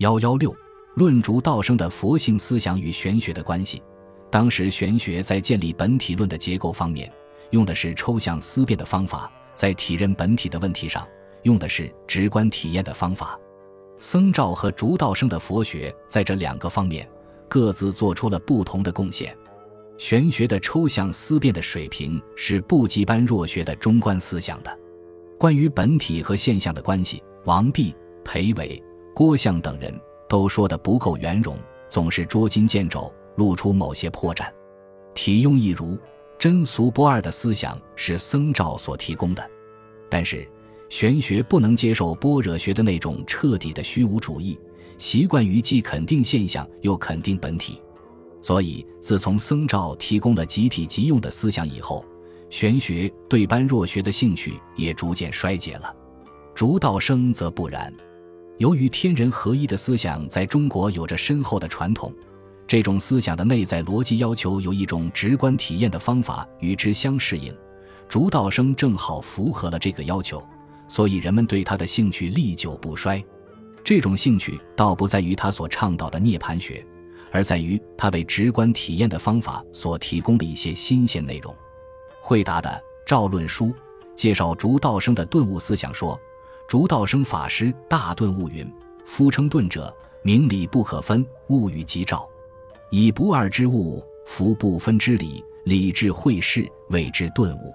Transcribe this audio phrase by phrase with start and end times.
[0.00, 0.56] 幺幺六，
[0.94, 3.82] 论竺道生的佛性思想与玄学的关系。
[4.30, 7.12] 当时玄学在建立本体论的结构方面，
[7.50, 11.06] 用的是抽象思辨的方法；在体认本体的问题上，
[11.42, 13.38] 用的是直观体验的方法。
[13.98, 17.06] 僧肇和竺道生的佛学在这两个方面
[17.46, 19.36] 各自做出了不同的贡献。
[19.98, 24.78] 玄学的抽象思辨的水平是不及般若学的中观思想的。
[25.38, 27.94] 关于本体和现象的关系，王弼、
[28.24, 28.82] 裴伟、
[29.20, 29.94] 郭象等人
[30.26, 31.54] 都说的不够圆融，
[31.90, 34.50] 总是捉襟见肘，露出某些破绽。
[35.12, 35.98] 体用一如，
[36.38, 39.50] 真俗不二的思想是僧肇所提供的，
[40.08, 40.48] 但是。
[40.88, 44.58] 玄学不能接受般若学的那种彻底的虚无主义，
[44.96, 47.78] 习惯于既肯定现象又肯定本体，
[48.40, 52.02] 所以自从僧肇提供了集体即用的思想以后，
[52.48, 55.94] 玄学对般若学的兴趣也逐渐衰竭了。
[56.54, 57.94] 竺道生则不然，
[58.60, 62.14] 由于天人合一的思想在中国有着深厚的传统，
[62.66, 67.56] 这种思想的内在逻辑要求有一种直观体验的方法与之相适应，
[68.06, 70.46] 竺道生正好符合了这个要求。
[70.88, 73.24] 所以人们对他的兴趣历久不衰，
[73.82, 76.86] 这种兴趣倒不在于他所倡导的涅槃学，
[77.32, 81.56] 而在于他为直观体验的方法所提供的一些新鲜内容。
[82.20, 82.68] 惠达的
[83.06, 83.68] 《赵论书》
[84.14, 86.20] 介绍竺道生的顿悟思想说
[86.70, 88.64] ：“竺道生法师大顿悟云
[89.04, 92.28] ：‘夫称顿者，明理不可分，物与即照，
[92.92, 97.74] 以不二之物，夫不分之理，理智会事，谓之顿悟。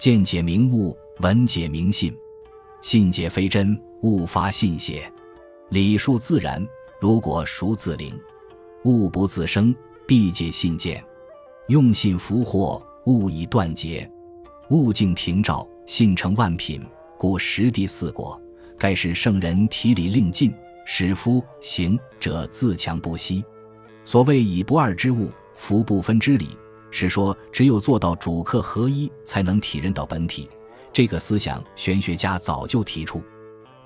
[0.00, 2.12] 见解明悟，闻解明信。’”
[2.82, 5.08] 信解非真，悟发信解；
[5.68, 6.66] 理数自然，
[7.00, 8.12] 如果孰自灵？
[8.82, 9.72] 物不自生，
[10.08, 11.00] 必解信见。
[11.68, 14.10] 用信福祸，物以断结。
[14.70, 16.84] 物境庭照，信成万品。
[17.24, 18.38] 故十地四果，
[18.78, 20.52] 盖是圣人体理令尽，
[20.84, 23.42] 使夫行者自强不息。
[24.04, 26.48] 所谓以不二之物，服不分之理，
[26.90, 30.50] 是说只有做到主客合一，才能体认到本体。
[30.92, 33.22] 这个思想，玄学家早就提出。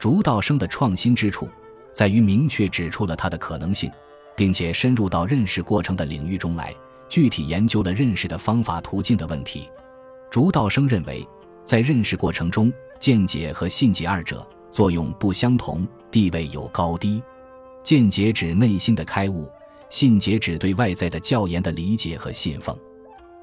[0.01, 1.49] 竺道生的创新之处，
[1.93, 3.89] 在于明确指出了它的可能性，
[4.35, 6.75] 并且深入到认识过程的领域中来，
[7.09, 9.69] 具体研究了认识的方法途径的问题。
[10.29, 11.25] 竺道生认为，
[11.69, 17.23] 在认识过程中，见解和信解二者作用不相同，地位有高低。
[17.83, 19.47] 见解指内心的开悟，
[19.91, 22.75] 信解指对外在的教言的理解和信奉。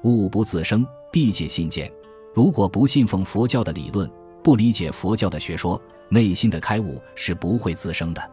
[0.02, 1.88] 物不自生，必解信见。
[2.34, 4.10] 如果不信奉佛教的理论，
[4.42, 8.30] 不理解佛教的学说，内心的开悟是不会自生的。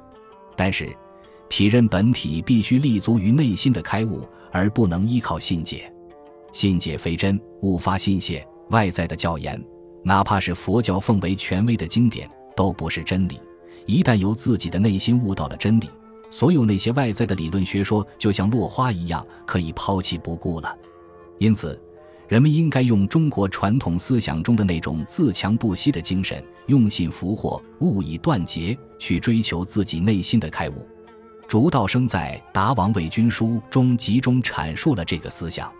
[0.55, 0.91] 但是，
[1.49, 5.93] 体认本体必须立足于内心的开悟，而不能依靠信解。
[6.51, 8.43] 信解非真，勿发信解。
[8.69, 9.63] 外在的教言，
[10.03, 13.39] 哪怕是佛教奉为权威的经典，都不是真理。
[13.85, 15.89] 一旦由自己的内心悟到了真理，
[16.29, 20.77] 所有那些外在的理论学说，就像落花一样，可以抛弃不顾了。
[21.39, 21.79] 因此。
[22.29, 30.87] 人们应该用中国传统思想中的那种自强不息的精神，用心俘获，勿以断绝，去追求自己内心的开悟。
[31.47, 35.71] 竺道生在《达王卫军书》中集中阐述了这个思想。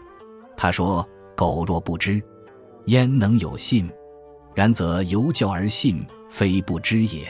[0.55, 2.21] 他说：“苟若不知，
[2.85, 3.89] 焉能有信？
[4.55, 7.27] 然则由教而信，非不知也。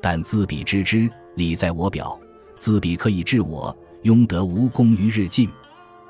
[0.00, 2.18] 但自彼知之，理在我表。
[2.58, 5.48] 自彼可以治我，庸得无功于日进。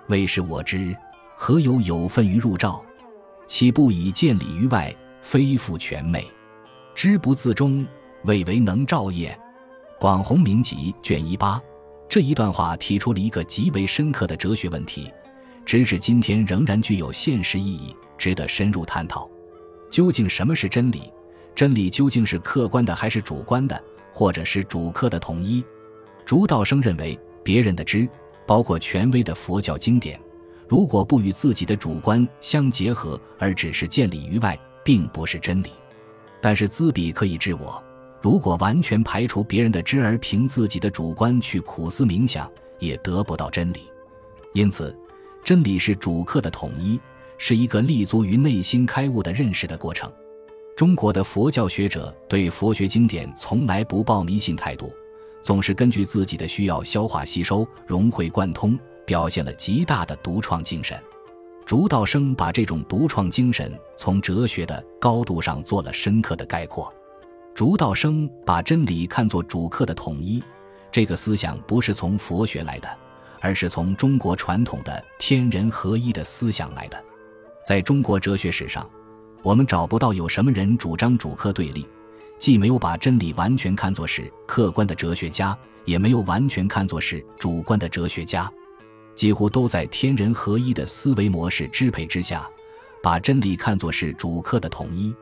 [0.08, 0.96] 未是我知。”
[1.38, 2.82] 何有有分于入照？
[3.46, 6.26] 岂不以见理于外，非复全美？
[6.94, 7.86] 知不自中，
[8.24, 9.38] 未为能照也。
[10.00, 11.60] 广弘明集卷一八
[12.08, 15.12] 这一段话提出了一个极为深刻的哲学问题，
[15.66, 19.28] 直至今天仍然具有现实意义，值得深入探讨。
[19.90, 21.12] 究竟什么是真理？
[21.54, 23.82] 真理究竟是客观的还是主观的，
[24.12, 25.64] 或者是主客的统一？
[26.24, 28.08] 竺道生认为，别人的知，
[28.46, 30.20] 包括权威的佛教经典。
[30.68, 35.70] 如果不与自己的主观相结合，而只是建立于外，并不是真理。
[36.40, 37.82] 但是资彼可以治我。
[38.20, 42.50] 如果完全排除别人的知，而凭自己的主观去苦思冥想，
[42.80, 43.82] 也得不到真理。
[44.52, 44.94] 因此，
[45.44, 47.00] 真理是主客的统一，
[47.38, 50.10] 是一个立足于内心开悟的认识的过程。
[50.76, 54.92] 中国的佛教学者对佛学经典从来不抱迷信态度，
[55.42, 58.78] 总是根据自己的需要消化吸收、融会贯通。
[59.06, 61.00] 表现了极大的独创精神，
[61.64, 66.92] 竺道生把这种独创精神从哲学的高度上做了深刻的概括。
[67.54, 70.42] 竺道生把真理看作主客的统一，
[70.90, 72.88] 这个思想不是从佛学来的，
[73.40, 77.00] 而是从中国传统的天人合一的思想来的。
[77.66, 78.88] 在中国哲学史上，
[79.42, 81.84] 我们找不到有什么人主张主客对立，
[82.38, 88.48] 既没有把真理完全看作是客观的哲学家，也没有完全看作是主观的哲学家，
[89.16, 92.48] 几乎都在天人合一的思维模式支配之下，
[93.02, 95.12] 把真理看作是主客的统一。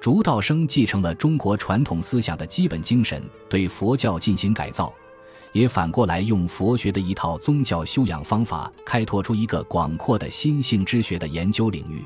[0.00, 4.90] 竺道生继承了中国传统思想的基本精神，对佛教进行改造，
[5.52, 12.04] 也反过来用佛学的一套宗教修养方法，开拓出一个广阔的心性之学的研究领域。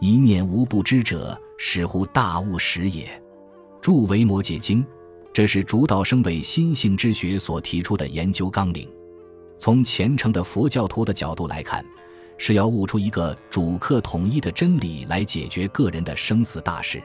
[0.00, 3.08] 一念无不知者，始乎大悟始也。
[3.80, 4.84] 著维摩诘经，
[5.32, 8.88] 这是主导生为心性之学所提出的研究纲领。
[9.58, 11.84] 从虔诚的佛教徒的角度来看，
[12.36, 17.00] 是要悟出一个主客统一的真理来解决个人的生死大事。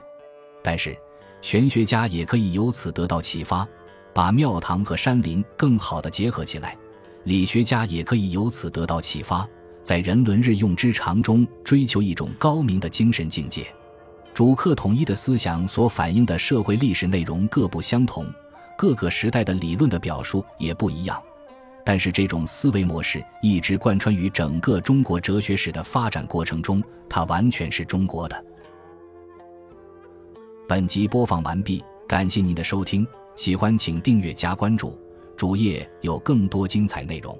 [0.64, 0.98] 但是，
[1.40, 3.68] 玄学家也可以由此得到启发，
[4.18, 6.72] 把庙堂和山林更好的结合起来；
[7.26, 9.48] 理学家也可以由此得到启发，
[9.84, 13.68] 在人伦日用之常中追求一种高明的精神境界。
[14.34, 18.26] 主客统一的思想所反映的社会历史内容各不相同，
[18.76, 21.22] 各个时代的理论的表述也不一样，
[21.86, 28.46] 但是这种思维模式一直贯穿于整个中国哲学史的发展过程中，它完全是中国的。
[30.68, 33.06] 本集播放完毕，感谢您的收听，
[33.38, 34.98] 喜欢请订阅加关注，
[35.36, 37.40] 主页有更多精彩内容。